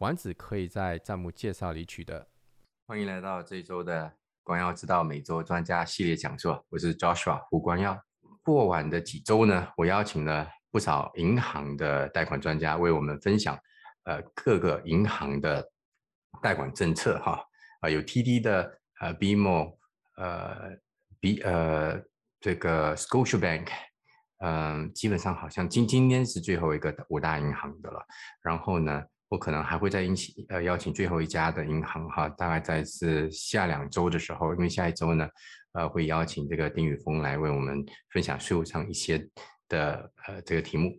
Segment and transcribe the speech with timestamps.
[0.00, 2.26] 丸子可以在账目介绍里取得。
[2.86, 4.10] 欢迎来到这一周的
[4.42, 8.02] 光耀之道每周专家系列讲座，我是 Joshua 胡光耀。
[8.42, 13.58] 过往的几周呢，我邀请了不少银行的贷款专家为我们分享，
[14.04, 15.70] 呃，各个银行的
[16.42, 17.44] 贷款政策哈，
[17.80, 19.76] 啊，有 TD 的，呃，BMO。
[20.16, 20.76] 呃
[21.18, 22.02] ，B 呃，
[22.40, 23.68] 这个 Scotiabank，
[24.38, 28.04] 嗯，基本上好像今今天是最后一个五大银行的了。
[28.42, 35.26] 然后呢，我可能还会再引起呃邀请最后一家的银行哈，大概在是下两周的时候，因为下一周呢，
[35.72, 39.18] 呃，会邀请这个丁宇峰来为我们分享税务上一些
[39.68, 40.92] 的呃这个题目。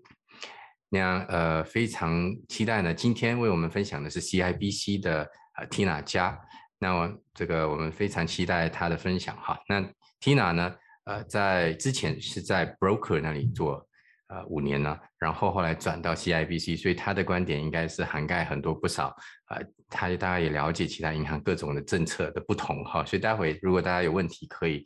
[0.89, 5.29] 那呃非常期待呢，今天为我们分享的是 CIBC 的
[5.59, 6.39] 呃 Tina 加。
[6.79, 9.59] 那我这个我们非常期待他的分享哈。
[9.67, 9.81] 那
[10.19, 10.75] Tina 呢？
[11.03, 13.83] 呃，在之前是在 broker 那里做
[14.31, 19.13] 呃五年呢，然后后来转到 CIBC，所以他的观点应该是涵盖很多不少
[19.49, 23.05] 呃，他大家也了解其他银行各种的政策的不同哈。
[23.05, 24.83] 所以待会如果大家有问题，可以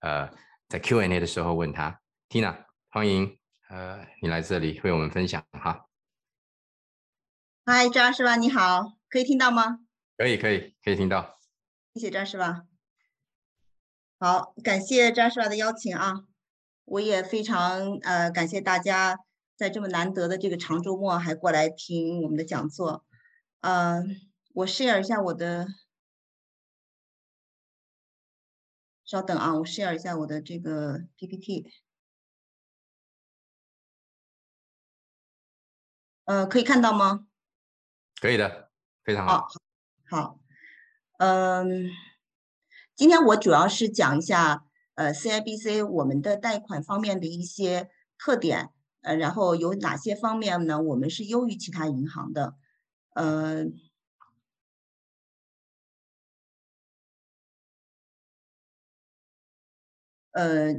[0.00, 0.28] 呃
[0.68, 2.00] 在 Q&A 的时候问他。
[2.30, 3.38] Tina，欢迎
[3.68, 5.86] 呃你来这里为我们分享哈。
[7.64, 8.36] 嗨，张是吧？
[8.36, 9.80] 你好，可以听到吗？
[10.16, 11.38] 可以，可以，可以听到。
[11.94, 12.44] 谢谢张师傅。
[14.18, 16.24] 好，感谢张师傅的邀请啊！
[16.86, 19.18] 我也非常呃感谢大家
[19.56, 23.04] 在这么难得的这个长周末还过来听我们的讲座。
[23.60, 24.02] 呃，
[24.54, 25.66] 我 share 一下我的，
[29.04, 31.72] 稍等啊，我 share 一下我的这个 PPT。
[36.24, 37.26] 呃，可以看到吗？
[38.20, 38.70] 可以的，
[39.02, 39.48] 非常好。
[40.08, 40.38] 好。
[41.18, 41.90] 嗯，
[42.94, 44.65] 今天我主要是讲一下
[44.96, 48.70] 呃 CIBC 我们的贷款方面的一些特点，
[49.02, 50.82] 呃，然后有哪些方面呢？
[50.82, 52.54] 我们是优于其他银行的，
[53.14, 53.64] 呃，
[60.32, 60.74] 呃，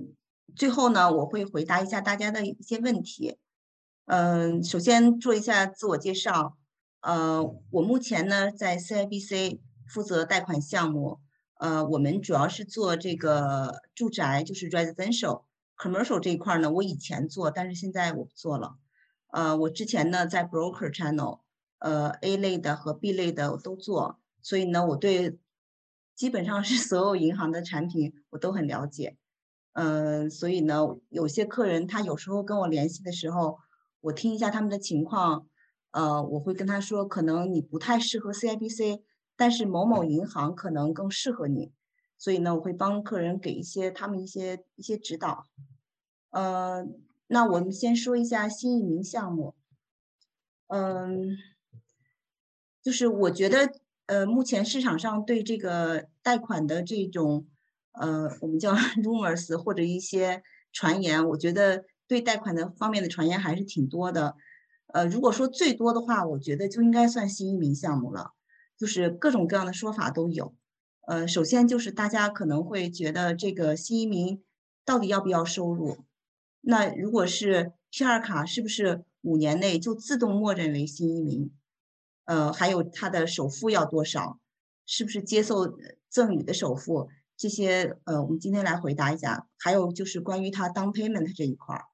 [0.56, 3.38] 最后呢，我会回答一下大家的一些问题。
[4.06, 6.58] 嗯，首先做一下自我介绍，
[7.02, 7.42] 呃，
[7.72, 9.60] 我目前呢在 CIBC。
[9.90, 11.22] 负责贷款项目，
[11.60, 15.44] 呃，我们主要是做这个住宅，就是 residential
[15.78, 16.72] commercial 这一块呢。
[16.72, 18.78] 我以前做，但是现在我不做了。
[19.32, 21.40] 呃，我之前呢在 broker channel，
[21.80, 25.40] 呃，A 类的和 B 类的我都做，所以呢，我对
[26.16, 29.18] 基本上是所有银行的产品我都很了解。
[29.74, 30.80] 嗯，所以呢，
[31.10, 33.58] 有些客人他有时候跟我联系的时候，
[34.02, 35.48] 我听一下他们的情况，
[35.92, 39.02] 呃，我会跟他说，可能你不太适合 CIBC。
[39.38, 41.72] 但是某某银行可能更适合你，
[42.18, 45.46] 所以呢，我会帮客人给一些他们一些一些指导。
[46.32, 46.86] 呃，
[47.28, 49.56] 那我们先说一下新移民项目。
[50.68, 51.38] 嗯，
[52.82, 53.72] 就是我觉得，
[54.08, 57.46] 呃，目前市场上对这个贷款的这种，
[57.94, 58.74] 呃，我们叫
[59.04, 60.44] rumors 或者一些
[60.74, 64.36] 传言，我觉得对贷款的方面的传言还是挺多的。
[64.88, 68.34] 呃，如果说最多的话，我觉得就应该算新移民项目了。
[68.78, 70.54] 就是各种各样的说法都有，
[71.08, 74.44] 呃，首先就是大家可能会觉得这个新移民
[74.86, 76.06] 到底要不要收入？
[76.62, 81.52] 那如果是 P 二卡，是不是五年内就自动默认为新移民？
[82.26, 84.40] 呃，还有他的首付要多少？
[84.86, 85.76] 是不是接受
[86.08, 87.10] 赠与的首付？
[87.36, 89.48] 这些呃，我们今天来回答一下。
[89.58, 91.86] 还有就是关于他 down payment 这一块儿，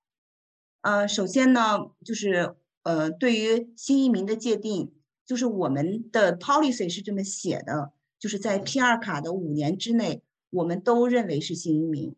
[0.81, 4.93] 呃，首先呢，就是呃，对于新移民的界定。
[5.25, 12.15] 就是我们的 policy 是这么写的，就是在 PR 卡的五年之内，我们都认为是新移民。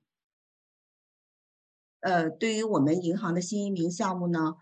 [1.99, 4.55] 呃，对于我们银行的新移民项目呢，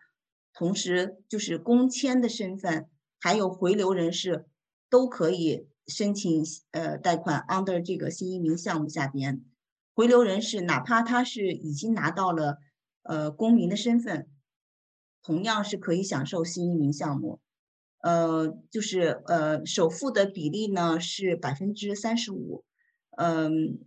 [0.54, 2.88] 同时就是公签的身份，
[3.20, 4.46] 还有回流人士
[4.90, 9.44] 都可以申请呃贷款 under 这个新移民项目下边。
[9.94, 12.58] 回流人士哪怕他是已经拿到了
[13.04, 14.28] 呃公民的身份，
[15.22, 17.42] 同样是可以享受新移民项目。
[18.04, 22.66] 呃，就是呃，首付的比例呢是百分之三十五，
[23.18, 23.80] 嗯，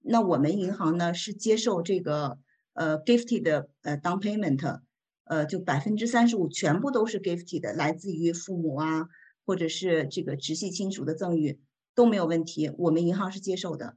[0.00, 2.38] 那我们银行呢是接受这个
[2.74, 4.80] 呃 gifted 的呃 down payment，
[5.24, 9.08] 呃，就百分之三十五全部都是 gifted 的，来自于父母啊，
[9.46, 11.58] 或者是这个直系亲属的赠与
[11.94, 13.96] 都没有问题，我们银行是接受的。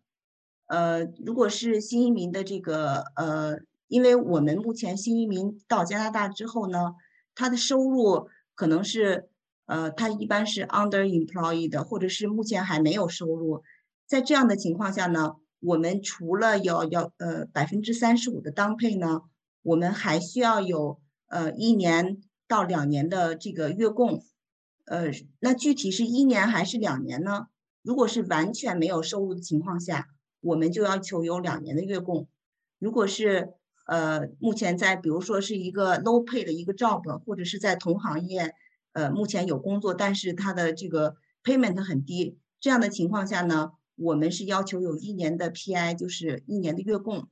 [0.67, 3.59] 呃，如果是新移民的这个呃，
[3.89, 6.93] 因为我们目前新移民到加拿大之后呢，
[7.35, 9.29] 他的收入可能是
[9.67, 13.61] 呃，他一般是 underemployed，或者是目前还没有收入，
[14.07, 19.21] 在这样的情况下呢，我们除了要要呃百分之三十五的当配呢，
[19.61, 22.17] 我们还需要有呃一年
[22.47, 24.23] 到两年的这个月供，
[24.85, 27.45] 呃，那具体是一年还是两年呢？
[27.83, 30.07] 如果是完全没有收入的情况下。
[30.39, 32.27] 我们就要求有两年的月供，
[32.77, 33.49] 如果是
[33.87, 38.53] 呃目前在比如说是一个 low pay 的一个 job，或者是在同行业，
[38.97, 47.29] 呃目前有工作，但是他的这个 payment 很低，这样的情况下呢，我们是要求有一年的 PI，就是一年的月供。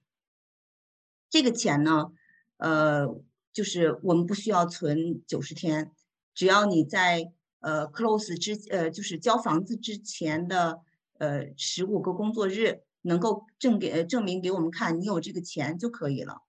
[1.29, 2.11] 这个钱呢，
[2.57, 3.07] 呃
[3.51, 5.91] 就是我们不需要存九十天，
[6.35, 7.31] 只要你在
[7.61, 10.81] 呃 close 之呃就是交房子之前的
[11.17, 12.83] 呃十五个工作日。
[13.07, 16.41] 能够证给证明给我们看，你有这个钱就可以了。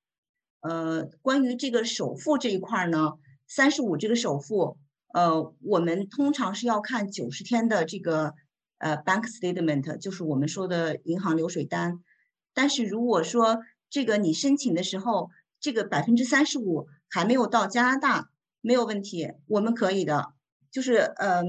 [0.61, 4.79] 呃，关于这个首付这一块呢，三十五这个首付，
[5.17, 8.35] 呃，我们通常是要看九十天的这个
[8.77, 12.05] 呃 bank statement，就是我们说的银行流水单。
[12.53, 18.31] 但是如果说这个你申请的时候，这个百分之三十五还没有到加拿大，
[18.61, 20.35] 没有问题，我们可以的。
[20.71, 21.43] 就是呃，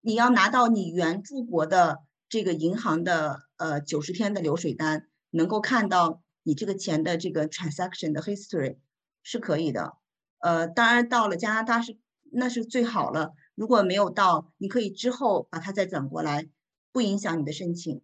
[0.00, 1.98] 你要拿到你原住国的
[2.28, 3.46] 这个银行的。
[3.58, 8.76] 呃，九十天的流水单能够看到你这个钱的这个 transaction 的 history
[9.22, 9.94] 是可以的。
[10.40, 11.96] 呃，当然到了加拿大是
[12.36, 13.34] 那是最好了。
[13.54, 16.48] 如果没有到，你可以之后把它再转过来，
[16.92, 18.02] 不影响你的申请。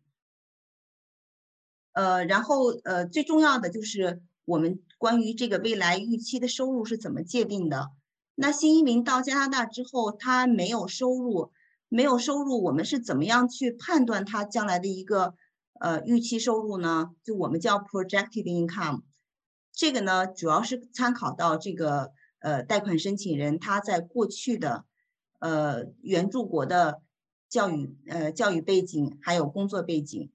[1.92, 7.90] 呃，然后呃，最重要的就是我们关于这个未来预期的收入是怎么界定的？
[8.34, 11.52] 那新移民到加拿大之后，他没有收入，
[11.88, 15.34] 没有收入，我们是怎么样去判断他将来的一个？
[15.80, 19.02] 呃，预期收入呢，就我们叫 projected income，
[19.72, 24.84] 这个呢，主要是参考到这个呃贷款申请人他在过去的
[25.38, 27.00] 呃原住国的
[27.48, 30.30] 教育呃教育背景还有工作背景，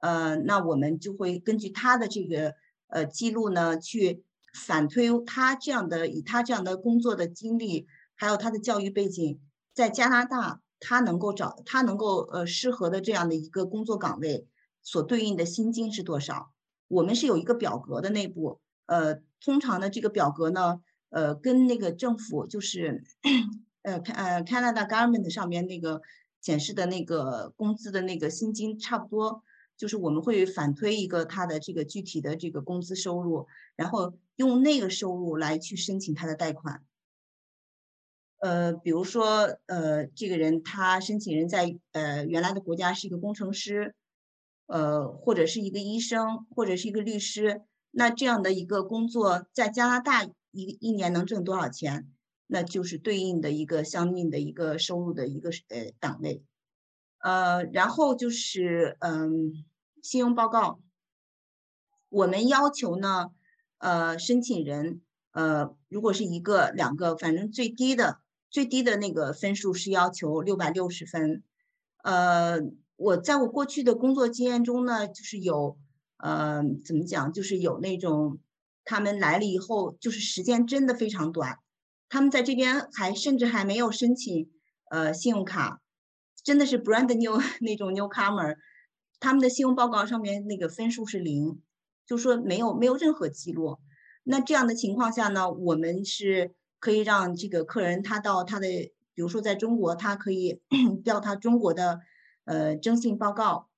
[0.00, 2.54] 呃，那我们就会根据他的这个
[2.88, 4.24] 呃记录呢，去
[4.54, 9.40] 反推他这样的以他这样的工作的经历，还有他的教育背景，
[9.74, 14.46] 在加拿大他能够找他能够呃适合的这样的一个工作岗位。
[14.82, 16.52] 所对应的薪金是多少？
[16.88, 20.80] 我们是有一个表格的内部，呃，通常的这个表格呢，
[21.10, 23.04] 呃，跟那个政府就是，
[23.82, 26.00] 呃，呃，Canada Government 上面那个
[26.40, 29.44] 显示的那个工资的那个薪金差不多，
[29.76, 33.46] 就是我们会反推一个他的这个具体的这个工资收入，
[33.76, 36.82] 然后用那个收入来去申请他的贷款。
[38.38, 43.94] 呃，比如说，呃，这个人他申请人在呃原来的国家是一个工程师。
[44.72, 52.10] 呃，或者是一个医生，或者是一个律师，那这样的一个工作在加拿大一一年能挣多少钱？
[52.46, 56.42] 那就是对应的一个相应的一个收入的一个呃档位。
[57.18, 59.64] 呃，然后就是嗯，
[60.02, 60.80] 信用报告，
[62.08, 63.30] 我们要求呢，
[63.78, 65.00] 呃，申请人
[65.32, 68.20] 呃，如果是一个两个，反正最低的
[68.50, 71.42] 最低的那个分数是要求六百六十分，
[72.02, 72.60] 呃。
[73.02, 75.78] 我在我过去的工作经验中呢，就是有，
[76.18, 78.40] 呃，怎么讲，就是有那种
[78.84, 81.58] 他们来了以后，就是时间真的非常短，
[82.08, 84.50] 他们在这边还甚至还没有申请
[84.90, 85.80] 呃信用卡，
[86.42, 88.56] 真的是 brand new 那种 newcomer，
[89.18, 91.60] 他们的信用报告上面那个分数是零，
[92.06, 93.78] 就说没有没有任何记录。
[94.24, 98.66] 那这样的情况下呢，我们是可以让这个客人他到他的，
[99.14, 100.60] 比如说在中国，他可以
[101.04, 102.00] 调他中国的。
[102.46, 103.68] 呃，征信报告，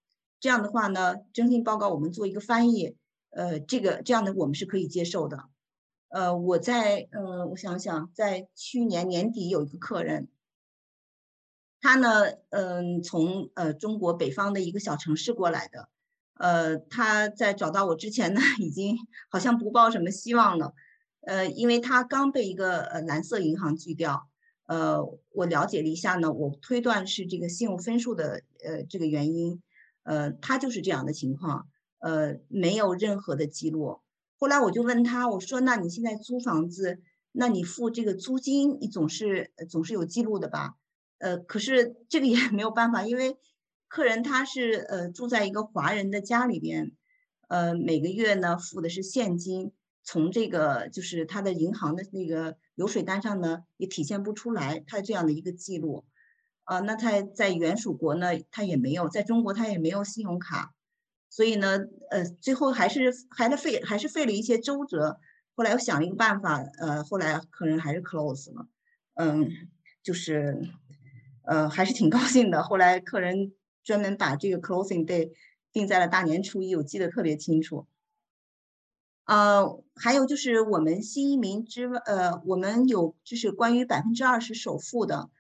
[0.41, 2.97] 这样的话呢，征信报告我们做一个翻译，
[3.33, 5.45] 呃，这个这样的我们是可以接受的。
[6.09, 10.29] 呃，我在呃，我想想，在去年年底有一个客人，
[11.81, 15.89] 他呢，嗯，从呃中国北方的一个小城市过来的，
[16.35, 18.97] 呃，他在找到我之前呢， 已经
[19.31, 20.75] 好像不抱什么希望了，
[21.23, 24.29] 呃，因为他刚被一个呃蓝色银行拒掉。
[24.67, 29.61] 呃，我了解了一下呢，我推断是这个信用分数的呃这个原因，
[30.05, 31.69] 呃，他就是这样的情况，
[32.03, 34.01] 呃，没有任何的记录。
[34.37, 40.75] 后来我就问他，我说，那你现在租房子，那你付这个租金，你总是总是有记录的吧？
[41.19, 43.39] 呃，可是这个也没有办法，因为
[43.87, 46.91] 客人他是呃住在一个华人的家里边，
[47.47, 49.71] 呃，每个月呢付的是现金，
[50.03, 56.05] 从这个就是他的银行的那个流水单上呢也体现不出来他这样的一个记录。
[56.65, 60.75] 呃，那他在原属国呢，他也没有，在中国他也没有信用卡，
[61.35, 61.79] 所以呢，
[62.11, 65.19] 呃，最后还是还是费还是费了一些周折。
[65.55, 68.69] 后来我想了一个办法，呃，后来客人还是 close 了，
[69.15, 69.49] 嗯，
[70.03, 70.69] 就是，
[71.47, 72.63] 呃，还是挺高兴的。
[72.63, 75.33] 后来客人专门把这个 closing day
[75.73, 77.87] 定在了大年初一，我记得特别清楚。
[79.25, 85.31] 呃，还有就是我们新移民之，呃，我们有就是关于百分之二十首付的。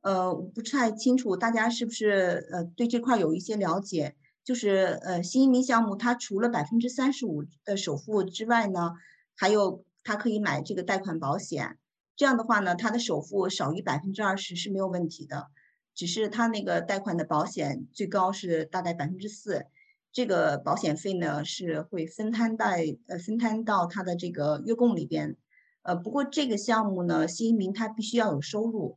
[0.00, 8.92] 呃，不太清楚大家是不是呃对这块有一些了解，就是呃新移民项目它除了百分之三十五的首付之外呢，
[9.34, 11.78] 还有它可以买这个贷款保险，
[12.14, 15.48] 这样的话呢，它的首付少于百分之二十是没有问题的，
[15.96, 19.66] 只是它那个贷款的保险最高是大概百分之四，
[20.12, 25.36] 这个保险费呢是会分摊在呃分摊到它的这个月供里边，
[25.82, 28.96] 呃不过这个项目呢新移民他必须要有收入。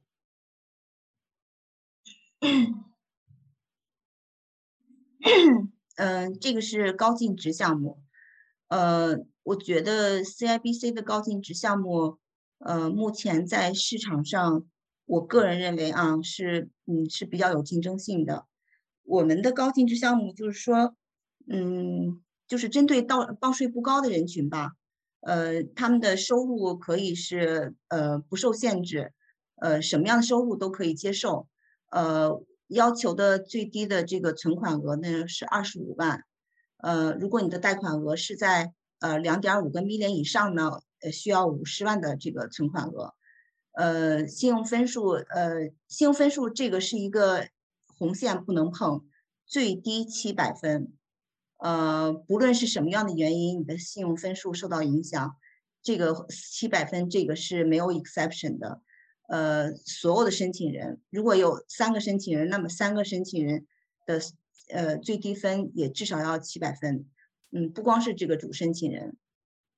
[5.97, 7.99] 嗯，这个是高净值项目。
[8.69, 12.17] 呃，我觉得 CIBC 的高净值项目，
[12.59, 14.65] 呃，目前在市场上，
[15.05, 18.45] 我个人认为啊，是嗯是比较有竞争性的。
[19.03, 20.95] 我们的高净值项目就是说，
[21.49, 24.73] 嗯，就是针对到报税不高的人群吧，
[25.21, 29.11] 呃，他们的收入可以是呃不受限制，
[29.55, 31.47] 呃，什么样的收入都可以接受。
[31.91, 32.29] 呃，
[32.69, 36.23] 要求的最低的这个存款额呢是二十五万，
[36.77, 43.15] 呃，如果你的贷款额是在呃两点五个 million 以上呢，呃，需要五十万的这个存款额，
[43.71, 47.47] 呃，信用分数，呃，信用分数这个是一个
[47.97, 49.03] 红线不能碰，
[49.47, 50.93] 最低七百分，
[51.57, 55.35] 呃，不论是什么样的原因，你的信用分数受到影响，
[55.81, 58.81] 这个七百分这个是没有 exception 的。
[59.29, 63.67] 呃，所有的申请人如果有三个申请人，那么三个申请人
[64.07, 64.19] 的
[64.69, 67.05] 呃最低分也至少要七百分。
[67.51, 69.15] 嗯，不光是这个主申请人，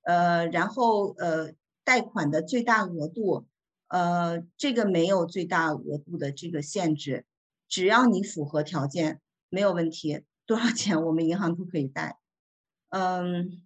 [0.03, 1.51] 呃，然后呃
[1.83, 3.45] 贷款的最大额度，
[3.89, 7.25] 呃这个没有最大额度的这个限制，
[7.67, 12.17] 只要你符合条件，没有问题，多少钱我们银行都可以贷。
[12.89, 13.61] 嗯。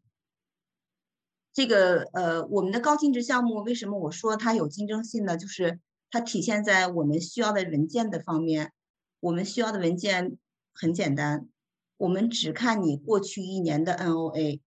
[1.55, 5.37] 这个呃，我们的高净值项目为什么我说它有竞争性呢？
[5.37, 5.79] 就是
[6.11, 8.73] 它体现在我们需要的文件的方面。
[9.21, 10.37] 我们需要的文件
[10.73, 11.47] 很简单，
[11.95, 14.59] 我们只看你过去一年的 NOA。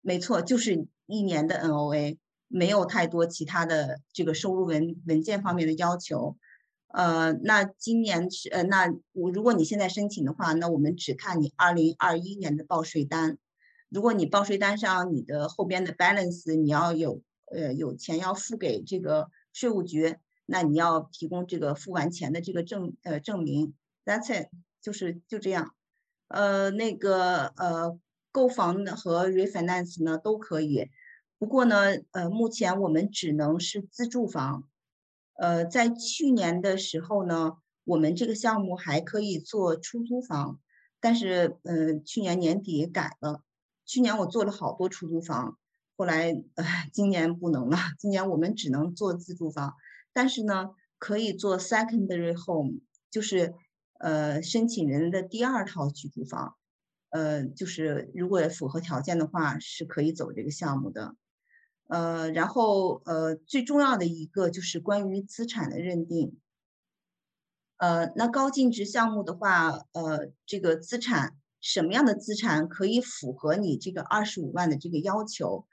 [0.00, 2.16] 没错，就是一年的 NOA，
[2.48, 6.38] 没有太多其他的这个收入文文件方面的要求。
[6.88, 13.36] 呃，那今年是呃，那我如果你现在申请的话，那我们只看你二零二一年的报税单。
[13.88, 17.22] 如果你报税单上你的后边的 balance 你要有
[17.52, 23.74] 呃有钱要付给这个税务局，那你要提供这个付完钱的这个证呃证明。
[24.04, 24.48] That's it，
[24.82, 25.74] 就是就这样。
[26.28, 27.98] 呃，那个呃
[28.32, 30.90] 购房的和 refinance 呢都可以，
[31.38, 34.68] 不过呢呃目前我们只能是自住房。
[35.34, 37.52] 呃，在去年的时候呢，
[37.84, 40.60] 我们这个项目还可以做出租房，
[41.00, 43.42] 但是呃去年年底改了。
[43.86, 45.58] 去年我做了好多出租房，
[45.96, 49.74] 后来呃今年不能了，今年我们只能做自住房，
[50.12, 53.54] 但是呢可以做 secondary home，就是
[53.98, 56.56] 呃申请人的第二套居住房，
[57.10, 61.14] 呃就是如果符合条件的话是可以走这个项目的，
[61.88, 66.38] 呃然后呃最重要的一个就是关于资产的认定，
[67.76, 71.36] 呃那高净值项目的话，呃这个资产。
[71.64, 75.66] 什么样的资产可以符合你这个二十五万的这个要求？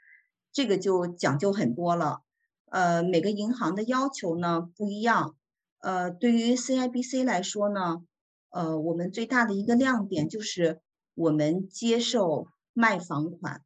[0.53, 2.21] 这个就讲究很多了。
[2.67, 5.35] 呃，每个银行的要求呢不一样。
[5.79, 8.05] 呃，对于 CIBC 来说呢，
[8.51, 10.79] 呃，我们最大的一个亮点就是
[11.13, 13.61] 我们接受卖房款。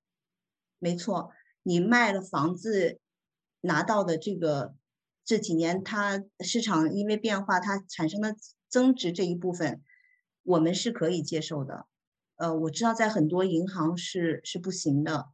[0.79, 1.29] 没错，
[1.62, 3.00] 你卖了房子
[3.62, 4.74] 拿到的这个
[5.24, 8.36] 这几年它市场因为变化它产生的
[8.67, 9.84] 增值这一部分，
[10.41, 11.86] 我们是可以接受的。
[12.38, 15.27] 呃，我知道在很多银行是是不行的，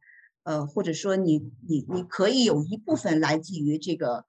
[0.44, 4.24] 呃，或者说你你你可以有一部分来自于这个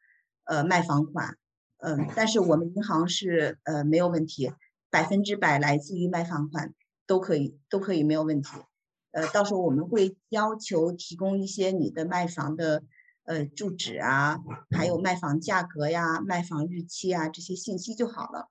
[0.46, 1.38] 呃卖房款，
[1.78, 4.52] 嗯，但是我们银行是呃没有问题，
[4.90, 6.74] 百分之百来自于卖房款
[7.06, 8.50] 都可以都可以没有问题，
[9.12, 12.82] 呃，到时候我们会要求提供一些你的卖房的
[13.26, 14.40] 呃住址啊，
[14.76, 18.50] 还有卖房价格呀、卖房日期啊这些信息就好了。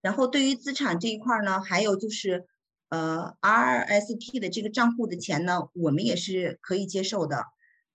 [0.00, 2.46] 然后对于资产这一块呢，还有就是。
[2.90, 7.44] 呃，RSP 的这个账户的钱呢，我们也是可以接受的。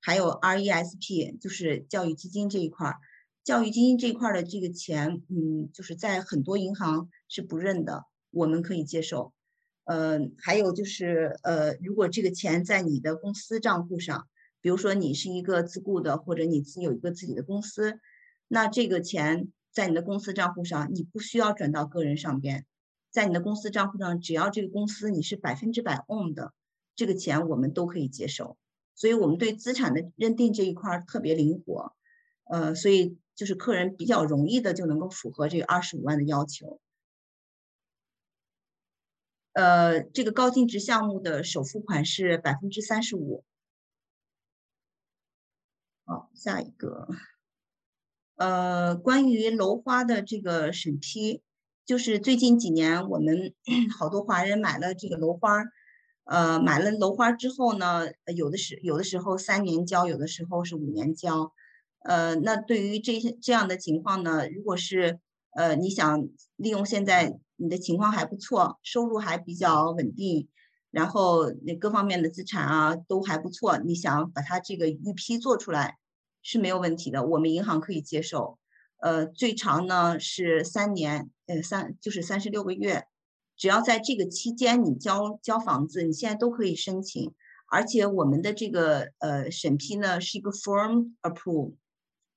[0.01, 2.95] 还有 RESP，就是教育基金这一块儿。
[3.43, 9.33] 教育基金这一块儿的这个钱，嗯，就是在很多银行是不认的，我们可以接受。
[9.83, 14.27] 呃，还有就是，呃，如果这个钱在你的公司账户上，
[14.61, 17.99] 比如说你是一个自雇的，或者你自己有一个自己的公司，
[18.47, 22.65] 那这个钱在你的公司账户上，你不需要转到个人上边，
[23.15, 26.53] 在你的公司账户上，只要这个公司你是百分之百 own 的，
[26.97, 28.57] 这个钱我们都可以接受。
[28.93, 31.95] 所以我们对资产的认定这一块特别灵活，
[32.43, 36.81] 呃，所以就是客人比较容易的就能够符合这个二十五万的要求。
[39.53, 43.45] 呃，这个高净值项目的首付款是百分之三十五。
[46.03, 47.07] 好，下一个，
[48.35, 51.41] 呃，关于楼花的这个审批，
[51.85, 53.53] 就是最近几年我们
[53.97, 55.65] 好多华人买了这个楼花儿，
[56.25, 61.51] 呃，买了楼花之后呢，有的时有的时候三年交，有的时候是五年交，
[61.99, 65.19] 呃，那对于这些这样的情况呢，如果是
[65.51, 67.39] 呃你想利用现在。
[67.57, 70.49] 你的情况还不错，收入还比较稳定，
[70.91, 73.77] 然后那各方面的资产啊都还不错。
[73.77, 75.95] 你想把它这个预批做出来
[76.43, 78.59] 是没有问题的，我们银行可以接受。
[78.97, 83.05] 呃，最长呢是三年，呃三就是三十六个月，
[83.55, 87.33] 只要在这个期间你交交房子，你现在都可以申请。
[87.67, 91.73] 而且我们的这个呃审批呢是一个 firm approve，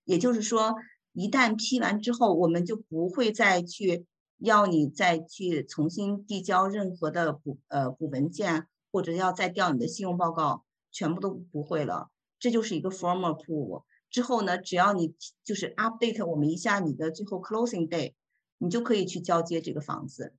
[0.05, 0.75] 也就是说
[1.12, 4.07] 一旦批完之后，我们就不会再去。
[4.41, 12.09] 要你再去重新递交任何的补呃补文件，或者要再调你的信用报告，全部都不会了。
[12.38, 13.83] 这就是一个 form approve。
[14.11, 15.12] 之后呢，只要你
[15.43, 18.15] 就是 update 我们一下你的最后 closing day，
[18.59, 20.35] 你就可以去交接这个房子。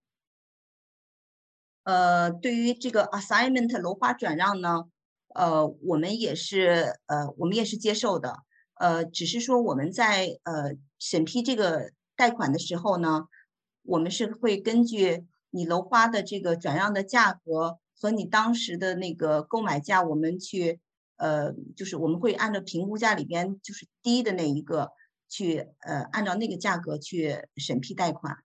[1.84, 4.86] 呃，对于这个 assignment 楼花转让呢，
[5.34, 8.38] 呃，我们也是呃我们也是接受的。
[8.76, 13.28] 呃，只是说我们在呃审批这个贷款的时候呢。
[13.84, 20.80] 我们是会根据你楼花的这个转让的价格和你当时的那个购买价，我们去，
[21.16, 24.92] 呃，就是我们会按照评估价里边就是低的那一个
[25.30, 28.38] 去，呃，按照那个价格去审批贷款。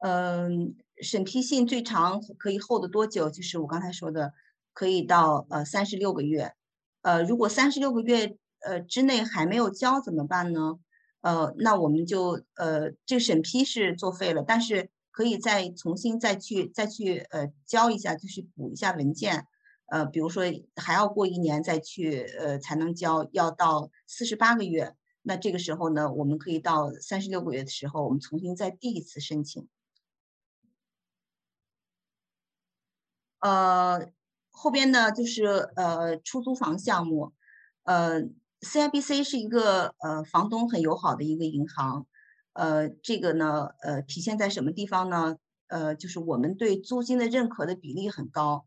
[0.00, 3.28] 嗯，审批信最长可以 hold 多久？
[3.30, 4.32] 就是我刚才说的，
[4.72, 6.54] 可以到呃三十六个月。
[7.02, 10.78] 呃，如果三十六个月呃之内还没有交怎么办呢？
[11.20, 19.46] 呃，那我们就呃，这个审批是作废了，但是可以再重新再去再去呃交一下，就是补一下文件，
[19.88, 20.44] 呃，比如说
[20.76, 29.68] 还要过一年再去呃才能交，要到四十八个月，那这个时候呢，我们可以到三十六个月的时候，我们重新再递一次申请。
[33.40, 34.10] 呃，
[34.50, 35.44] 后边呢就是
[35.76, 37.32] 呃出租房项目，
[37.84, 38.22] 呃。
[38.60, 42.08] CIBC 是一个呃房东很友好的一个银行，
[42.54, 45.36] 呃，这个呢，呃，体现在什么地方呢？
[45.68, 48.66] 呃，就是我们对租金的认可的比例很高，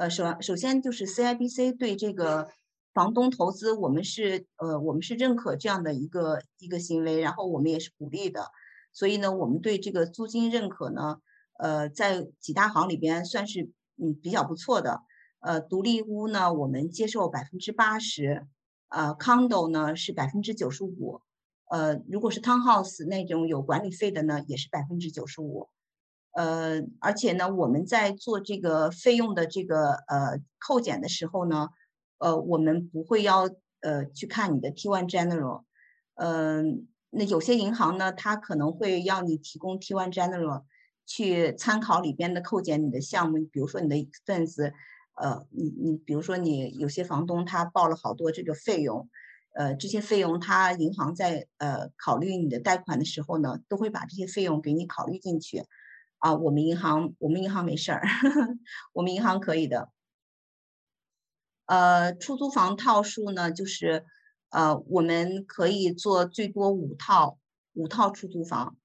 [0.00, 2.48] 呃，首首先就是 CIBC 对这个
[2.94, 8.46] 房东投资，我们是呃我们是认可这样的一个一个行为，然后我们也是鼓励的，
[8.94, 11.20] 所以呢，我们对这个租金认可呢，
[11.58, 13.68] 呃，在几大行里边算是
[14.02, 15.02] 嗯比较不错的，
[15.40, 18.46] 呃，独立屋呢，我们接受百分之八十。
[18.88, 21.20] 呃，condo 呢是百分之九十五，
[21.68, 25.68] 呃，如果是 townhouse 那种有管理费的呢，也是百分之九十五，
[26.32, 31.68] 呃，而且呢，我们在做这个费用的这个呃扣减的时候呢，
[32.18, 33.48] 呃，我们不会要
[33.80, 35.64] 呃去看你的 T1 general，
[36.14, 40.64] 嗯，那有些银行呢，它可能会要你提供 T1 general
[41.06, 44.72] 去参考里边的扣减你的项目，比如说你的 expense。
[45.20, 49.06] 呃，你你比如说你有些房东他报了好多这个费用，
[49.52, 55.62] 呃，这些费用他银行在呃考虑你的贷款的时候呢，都会把这些费用给你考虑进去。
[56.20, 58.02] 啊，我们银行我们银行没事儿，
[58.94, 59.90] 我们银行可以的。
[61.66, 64.06] 呃，出租房套数呢，就是
[64.48, 67.38] 呃我们可以做最多五套
[67.74, 68.76] 五套出租房。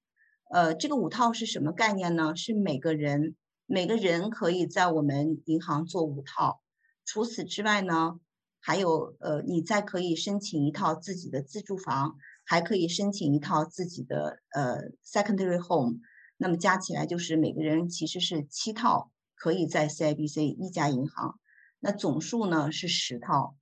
[0.50, 2.36] 呃，这个五套是什么概念呢？
[2.36, 3.34] 是每个人。
[3.68, 6.60] 每个人可以在我们银行做五套，
[7.04, 8.20] 除此之外呢，
[8.60, 15.98] 还有呃，你再可以申请一套自己的自住房，还可以申请一套自己的呃 secondary home，
[16.38, 21.38] 那么加起来就是每个人其实是七套，可以在 CIBC 一家银行，
[21.80, 23.56] 那总数呢是十套，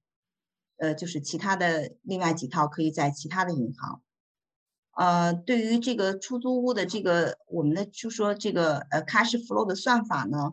[0.78, 4.02] 呃，就是其他的另外几套可以在其他的银行。
[4.96, 10.52] 呃，对于这个出租屋的这个，我们的就说这个呃 cash flow 的算法呢，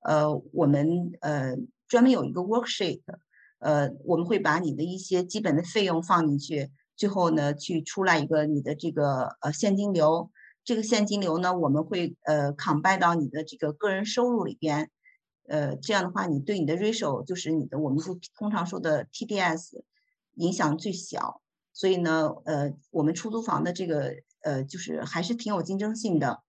[0.00, 1.56] 呃，我们呃
[1.86, 3.02] 专门有一个 worksheet，
[3.58, 10.30] 呃，我们会把你的一些基本的费用放进去，最后呢，去出来一个你的这个呃现金流。
[10.64, 14.90] 这个现金流呢，我们会呃 combine 到你的这个个人收入里边，
[15.48, 19.82] 呃，这样的话，你对你的 ratio 就是你的我们就通常说的 TDS
[20.34, 21.40] 影响最小。
[21.72, 26.42] 所以呢，呃，我们出租房的这个呃，就是还是挺有竞争性的。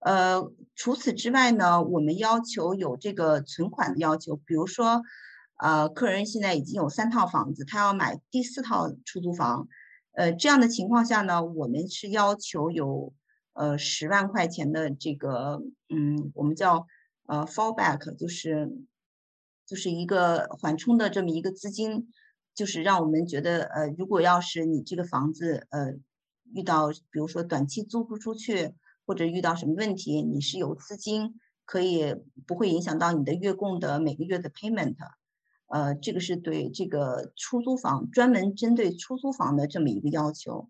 [0.00, 5.02] 呃，除此之外呢，我们要求有这个存款的要求，比如说，
[5.56, 9.66] 呃，客人现在已经有三套房子，他要买第四套出租房，
[10.12, 13.12] 呃，这样的情况下呢，我们是要求有
[13.58, 16.86] 呃十万块钱的这个，嗯，我们叫
[17.26, 18.70] 呃 fallback，就是
[19.66, 22.12] 就是一个缓冲的这么一个资金，
[22.54, 25.94] 就是让我们觉得，呃，如果要是你这个房子，呃，
[26.54, 28.74] 遇到比如说短期租不出去。
[29.08, 32.14] 或者遇到什么问题，你是有资金可以
[32.46, 34.96] 不会影响到你的月供的每个月的 payment，
[35.68, 40.68] 呃，这个是对这个出租房专门针对出租房的这么一个要求。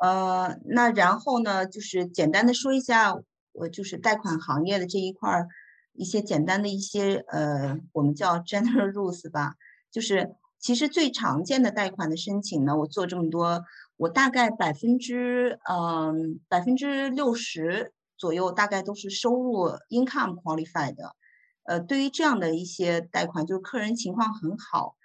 [0.00, 3.14] 呃，那然后呢，就是简单的说一下，
[3.52, 5.48] 我就是贷款行业的这一块儿
[5.92, 9.54] 一些简单的一些呃，我们叫 general rules 吧，
[9.90, 13.62] 就是其实最常见的贷款的申请呢，我做这么多。
[13.96, 21.14] 我大概百分之嗯百分之六十左右，大概都是收入 income qualified 的。
[21.64, 24.96] 呃，对于这样的一些贷款，就是客人情况很好，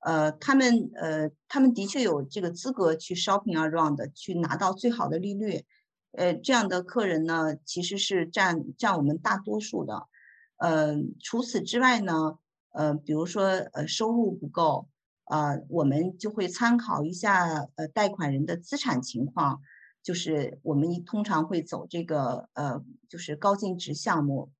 [0.00, 5.64] 呃，他们呃他们的确有这个资格去 shopping around 去拿到最好的利率。
[6.12, 10.08] 呃，这样的客人呢，其实是占占我们大多数的。
[10.56, 12.38] 呃，除此之外呢，
[12.70, 14.88] 呃，比如说呃收入不够。
[15.26, 19.60] 呃，我们就会参考一下呃贷款人的资产情况，
[20.02, 24.50] 就是我们通常会走这个呃就是高净值项目。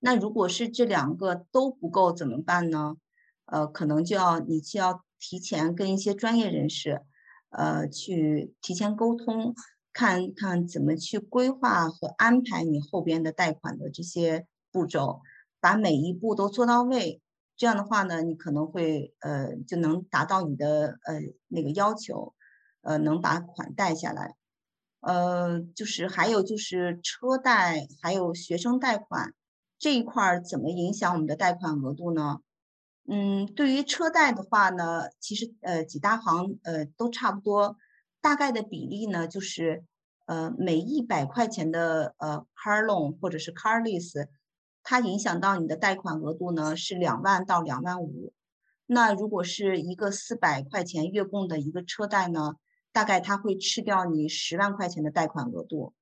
[0.00, 2.96] 那如果是这两个都不够怎么办呢？
[3.46, 7.02] 呃，可能就要你就要提前跟一些专业人士，
[7.50, 9.54] 呃，去提前沟通，
[9.92, 15.20] 看看怎么去规划和安排你后边的贷款的这些步骤，
[15.60, 17.20] 把每一步都做到位。
[17.56, 22.34] 这样的话呢，你可能会呃就能达到你的呃那个要求，
[22.82, 24.34] 呃能把款贷下来，
[25.00, 29.34] 呃就是还有就是车贷还有学生贷款
[29.78, 32.40] 这一块怎么影响我们的贷款额度呢？
[33.06, 37.76] 嗯，对于车贷的话呢，其实呃几大行呃都差不多，
[38.20, 39.84] 大概的比例呢就是
[40.24, 44.28] 呃每一百块钱的呃 car loan 或者是 car lease。
[44.82, 48.32] 它影响到你的贷款额度呢是两万到两万五，
[48.86, 52.56] 那如果是一个四百块钱月供的一个车贷呢，
[52.92, 55.94] 大概它会吃掉你十万块钱的贷款额度。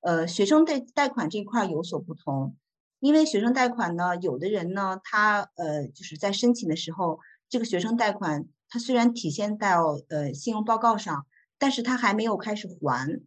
[0.00, 2.56] 呃，学生贷贷款这块有所不同，
[3.00, 11.26] 因为学生贷款呢，有的人呢，他呃就是在申请的时候，这个学生贷款它虽然体现到呃信用报告上，
[11.58, 13.22] 但是他还没有开始还。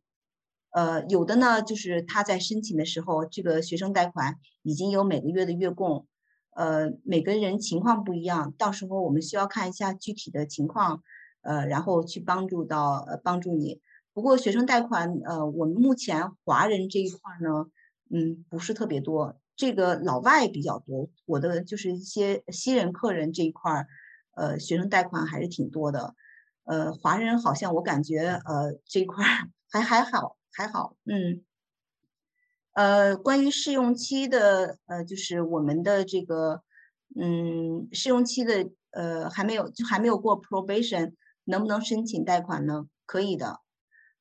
[0.72, 6.08] 呃，有的呢，就是他在申请的时候，这个学生贷款已经有每个月的月供，
[6.56, 11.04] 呃，每个人情况不一样，到时候我们需要看一下具体的情况，
[11.42, 13.82] 呃，然后去帮助到呃帮助你。
[14.14, 17.68] 不过学生贷款，呃，我们目前华人这一块呢，
[18.10, 21.10] 嗯，不是特别多，这个老外比较多。
[21.26, 23.88] 我的就是一些西人客人这一块儿，
[24.36, 26.16] 呃，学生贷款还是挺多的，
[26.64, 29.26] 呃，华人好像我感觉呃这一块
[29.70, 30.38] 还还好。
[30.56, 31.44] 还好，嗯，
[32.74, 36.62] 呃，关于试用期的，呃，就是我们的这个，
[37.20, 41.14] 嗯，试用期的，呃，还没有，就还没有过 probation，
[41.46, 42.86] 能不能申请贷款呢？
[43.08, 43.62] 可以的，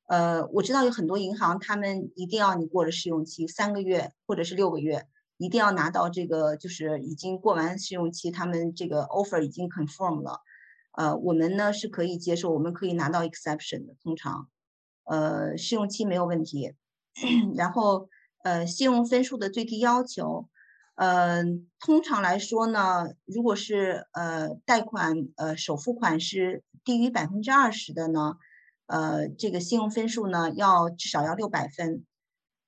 [0.07, 5.05] 呃，我知道有很多银行，他们一定要你过了试用期三个月或者是六个月，
[5.37, 10.39] 一定要拿到这个，就是已经过完试用期，他们这个 offer 已经 confirm 了，
[10.91, 14.49] 呃，我们呢是可以接受，我们可以拿到 exception 的，通常。
[15.05, 16.75] 呃，试用期没有问题，
[17.57, 18.07] 然后
[18.41, 20.47] 呃，信用分数的最低要求，
[20.95, 21.43] 呃，
[21.77, 28.37] 通常来说呢，如果是呃贷款呃首付款是低于百分之二十的呢，
[28.85, 32.05] 呃，这个信用分数呢要至少要六百分，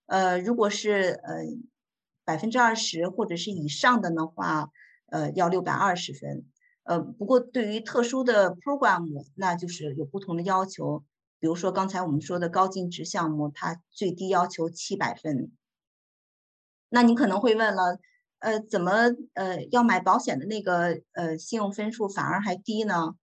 [0.07, 1.35] 呃，如果是呃
[2.25, 4.71] 百分之二十或者是以上的的话，
[5.05, 6.45] 呃，要六百二十分，
[6.83, 11.03] 呃，不过对于特殊的 program，那就是有不同的要求。
[11.39, 15.51] 比如说刚才我们说的高净值项目，它最低要求七百分。
[16.89, 17.99] 那你可能会问了，
[18.39, 18.91] 呃，怎么
[19.33, 23.15] 呃要买保险的那个呃信用分数反而还低呢？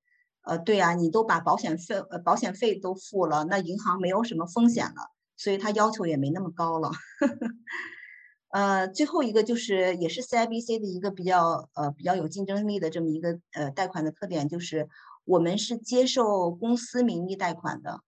[0.43, 6.91] 呃，对呀，你都把保险费呃保险费都付了，那银行没有什么风险了，所以它要求也没那么高了。
[8.53, 14.91] 呃，最后一个就是也是 CIBC 的一个比较呃比较有竞争力的这么一个呃贷款的特点，就是
[15.25, 18.01] 我们是接受公司名义贷款的，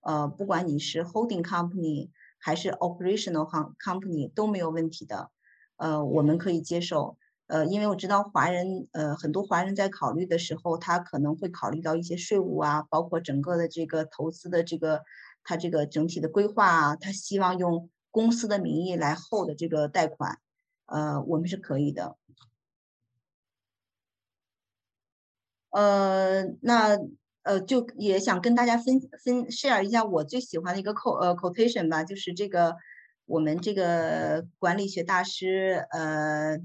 [0.00, 2.10] 呃，不管你是 holding company
[2.40, 5.30] 还是 operational company 都没有问题的，
[5.76, 15.02] 呃，我们可以接受，呃，因为我知道华人呃很多华人在考虑的时候，他可能会考虑到一些税务啊，包括整个的这个投资的这个
[15.44, 17.88] 他这个整体的规划啊，他希望用。
[18.12, 20.38] 公司的名义来 hold 的这个贷款，
[20.84, 22.16] 呃，我们是可以的。
[25.70, 26.98] 呃，那
[27.42, 32.76] 呃，就也想跟大家分分 share 一下我最喜欢的一个 quote 呃 quotation 吧，就是这个
[33.24, 36.58] 我们这个管理学大师呃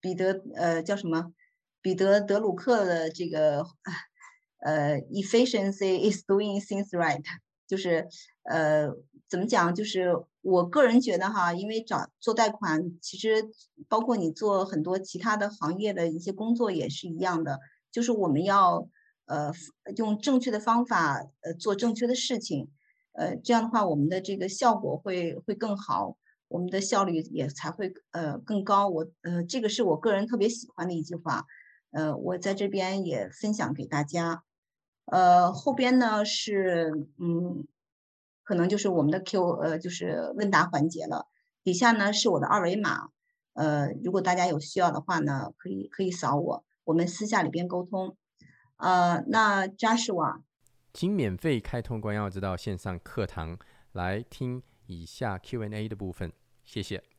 [0.00, 1.32] 彼得呃叫什么
[1.80, 3.64] 彼得德鲁克的这个
[4.58, 7.22] 呃 efficiency is doing things right，
[7.68, 8.08] 就是
[8.42, 8.92] 呃。
[9.28, 9.74] 怎么讲？
[9.74, 13.44] 就是我个人觉得哈，因为找做贷款，其实
[13.86, 17.60] 包括你做很多其他的行业的一些工作也是一样的，
[17.92, 18.88] 就是我们要
[19.26, 19.52] 呃
[19.96, 22.70] 用正确的方法呃做正确的事情，
[23.12, 26.16] 呃这样的话我们的这个效果会会更好，
[26.48, 28.88] 我们的效率也才会呃更高。
[28.88, 31.44] 我呃这个是我个人特别喜欢的一句话，
[31.90, 34.42] 呃我在这边也分享给大家。
[35.04, 37.66] 呃后边呢是嗯。
[38.48, 41.26] 可能就是我们的 Q 呃，就是问答环节了。
[41.62, 43.10] 底下呢是我的二维码，
[43.52, 48.16] 呃，如果大家有需要的话呢，可以可以扫我，我们私下里边沟通。
[48.78, 50.40] 呃，那 Joshua，
[50.94, 53.58] 请免费开通关耀之道线上课堂
[53.92, 56.32] 来听以下 Q&A 的部分，
[56.64, 57.17] 谢谢。